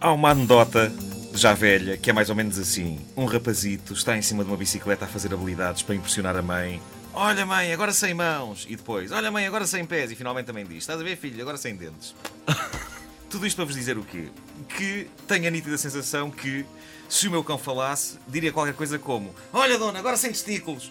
[0.00, 0.92] Há uma anedota
[1.34, 4.56] já velha que é mais ou menos assim: um rapazito está em cima de uma
[4.56, 6.80] bicicleta a fazer habilidades para impressionar a mãe.
[7.14, 8.66] Olha, mãe, agora sem mãos.
[8.68, 10.10] E depois, olha, mãe, agora sem pés.
[10.10, 12.14] E finalmente também diz: Estás a ver, filho, agora sem dentes.
[13.30, 14.28] Tudo isto para vos dizer o quê?
[14.68, 16.64] Que tenho a nítida sensação que,
[17.08, 20.90] se o meu cão falasse, diria qualquer coisa como: Olha, dona, agora sem testículos.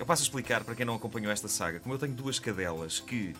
[0.00, 1.78] Eu passo a explicar para quem não acompanhou esta saga.
[1.78, 3.36] Como eu tenho duas cadelas que,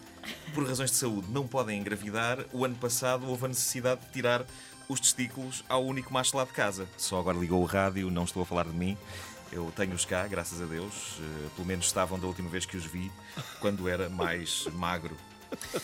[0.52, 4.45] por razões de saúde, não podem engravidar, o ano passado houve a necessidade de tirar
[4.87, 6.87] os testículos ao único macho lá de casa.
[6.99, 8.95] Só agora ligou o rádio, não estou a falar de mim.
[9.51, 11.16] Eu tenho-os cá, graças a Deus.
[11.18, 13.10] Eh, pelo menos estavam da última vez que os vi,
[13.59, 15.16] quando era mais magro.
[15.74, 15.78] Uh,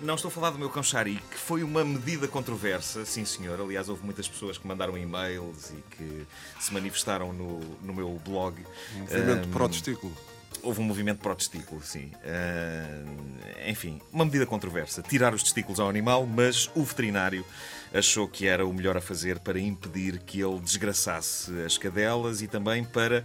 [0.04, 3.60] não estou a falar do meu cão Shari, que foi uma medida controversa, sim senhor.
[3.60, 6.26] Aliás, houve muitas pessoas que mandaram e-mails e que
[6.58, 8.64] se manifestaram no, no meu blog.
[8.96, 10.16] Um movimento um, pró-testículo.
[10.62, 12.10] Houve um movimento pró-testículo, sim.
[12.24, 15.02] Uh, enfim, uma medida controversa.
[15.02, 17.44] Tirar os testículos ao animal, mas o veterinário
[17.92, 22.46] achou que era o melhor a fazer para impedir que ele desgraçasse as cadelas e
[22.46, 23.24] também para,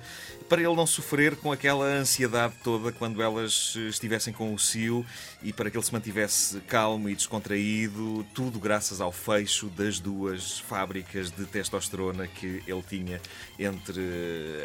[0.50, 5.06] para ele não sofrer com aquela ansiedade toda quando elas estivessem com o cio
[5.44, 10.59] e para que ele se mantivesse calmo e descontraído, tudo graças ao fecho das duas
[10.59, 13.22] fábricas de testosterona que ele tinha
[13.59, 14.02] entre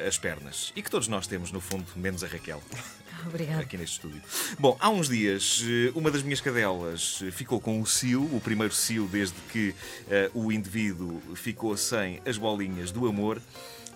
[0.06, 0.72] as pernas.
[0.74, 2.59] E que todos nós temos, no fundo, menos a Raquel.
[3.26, 3.60] Obrigada.
[3.60, 4.22] Aqui neste estúdio.
[4.58, 8.72] Bom, há uns dias, eh, uma das minhas cadelas ficou com o cio, o primeiro
[8.72, 9.74] cio desde que
[10.34, 13.40] uh, o indivíduo ficou sem as bolinhas do amor.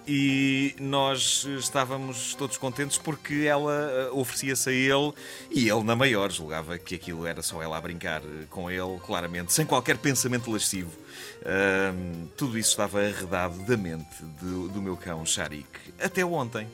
[0.06, 5.12] E nós estávamos todos contentes porque ela eh, oferecia-se a ele
[5.50, 8.20] e ele, na maior, julgava que aquilo era só ela a brincar
[8.50, 10.92] com ele, claramente, sem qualquer pensamento lascivo.
[11.41, 15.69] Uh, tudo isso estava arredado da mente do, do meu cão Sharik.
[15.98, 16.66] Até ontem.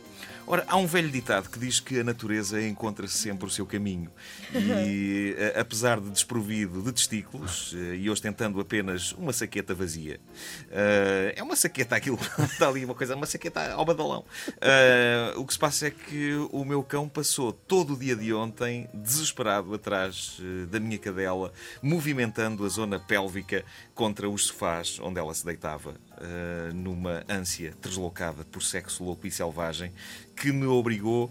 [0.50, 4.10] Ora, há um velho ditado que diz que a natureza encontra sempre o seu caminho.
[4.52, 10.18] E, apesar de desprovido de testículos, eh, e ostentando apenas uma saqueta vazia,
[10.66, 14.24] uh, é uma saqueta aquilo, está ali uma coisa, uma saqueta ao badalão.
[14.48, 18.32] Uh, o que se passa é que o meu cão passou todo o dia de
[18.32, 23.64] ontem desesperado atrás da minha cadela, movimentando a zona pélvica
[23.94, 29.30] contra os sofás onde ela se deitava, uh, numa ânsia deslocada por sexo louco e
[29.30, 29.92] selvagem,
[30.34, 31.30] que me obrigou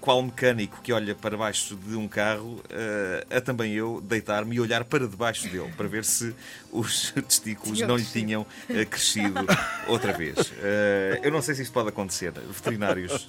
[0.00, 4.60] qual mecânico que olha para baixo de um carro, uh, a também eu deitar-me e
[4.60, 6.34] olhar para debaixo dele para ver se
[6.72, 9.46] os testículos não lhe tinham uh, crescido
[9.86, 10.52] outra vez.
[11.22, 12.32] eu não sei se isto pode acontecer.
[12.32, 13.26] Veterinários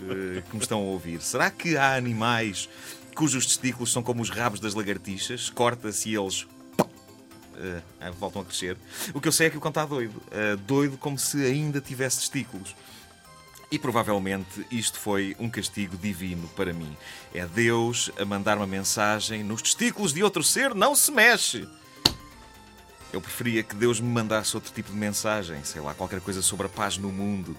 [0.50, 2.70] que me estão a ouvir, será que há animais
[3.16, 5.50] cujos testículos são como os rabos das lagartixas?
[5.50, 6.48] Corta-se e eles
[7.60, 8.78] uh, voltam a crescer.
[9.14, 10.16] O que eu sei é que o cão está doido.
[10.28, 12.76] Uh, doido como se ainda tivesse testículos.
[13.72, 16.98] E provavelmente isto foi um castigo divino para mim.
[17.34, 21.68] É Deus a mandar uma mensagem: nos testículos de outro ser não se mexe.
[23.12, 26.68] Eu preferia que Deus me mandasse outro tipo de mensagem, sei lá, qualquer coisa sobre
[26.68, 27.56] a paz no mundo.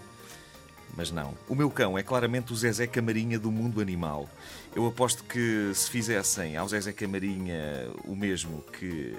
[1.00, 1.32] Mas não.
[1.48, 4.28] O meu cão é claramente o Zezé Camarinha do mundo animal.
[4.76, 9.16] Eu aposto que se fizessem ao Zezé Camarinha o mesmo que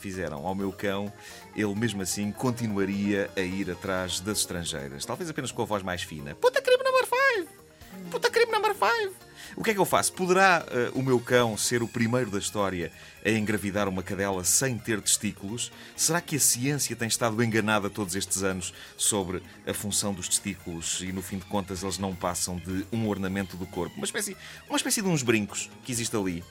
[0.00, 1.12] fizeram ao meu cão,
[1.54, 5.04] ele mesmo assim continuaria a ir atrás das estrangeiras.
[5.04, 6.34] Talvez apenas com a voz mais fina.
[6.34, 8.10] Puta crime number 5!
[8.10, 9.19] Puta crime number 5!
[9.56, 10.12] O que é que eu faço?
[10.12, 12.92] Poderá uh, o meu cão ser o primeiro da história
[13.24, 15.72] a engravidar uma cadela sem ter testículos?
[15.96, 21.00] Será que a ciência tem estado enganada todos estes anos sobre a função dos testículos
[21.02, 23.96] e, no fim de contas, eles não passam de um ornamento do corpo?
[23.96, 24.36] Uma espécie,
[24.68, 26.44] uma espécie de uns brincos que existe ali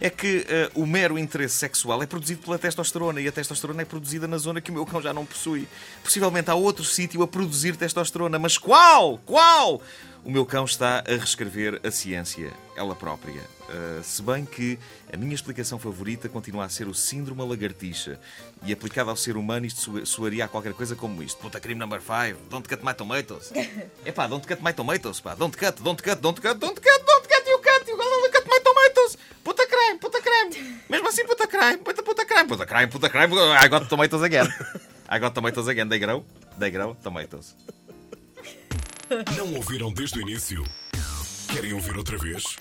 [0.00, 0.38] é que
[0.74, 4.38] uh, o mero interesse sexual é produzido pela testosterona e a testosterona é produzida na
[4.38, 5.68] zona que o meu cão já não possui.
[6.02, 9.18] Possivelmente há outro sítio a produzir testosterona, mas qual?
[9.24, 9.80] Qual?
[10.26, 13.40] O meu cão está a reescrever a ciência, ela própria.
[13.68, 14.76] Uh, se bem que
[15.12, 18.18] a minha explicação favorita continua a ser o síndrome lagartixa.
[18.64, 22.00] E aplicado ao ser humano, isto soaria a qualquer coisa como isto: Puta crime number
[22.00, 23.52] 5, don't cut my tomatoes.
[24.04, 27.28] Epá, don't cut my tomatoes, pá, don't cut, don't cut, don't cut, don't cut, don't
[27.28, 29.18] cut, you cut, you gotta cut my tomatoes.
[29.44, 30.75] Puta crime, puta crime.
[30.88, 33.34] Mesmo assim, puta crime, puta, puta crime, puta crime, puta crime.
[33.64, 34.46] I got tomatoes again.
[35.08, 36.24] I got tomatoes again, they grow,
[36.58, 37.56] they grow, tomatoes.
[39.36, 40.64] Não ouviram desde o início?
[41.52, 42.56] Querem ouvir outra vez?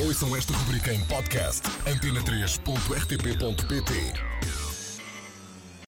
[0.00, 4.67] Ouçam esta rubrica em podcast antena3.rtp.pt